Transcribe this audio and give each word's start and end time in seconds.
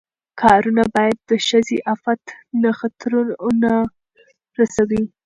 کارونه 0.41 0.83
باید 0.95 1.17
د 1.29 1.31
ښځې 1.47 1.77
عفت 1.91 2.19
ته 2.61 2.69
خطر 2.79 3.11
ونه 3.45 3.73
رسوي. 4.59 5.03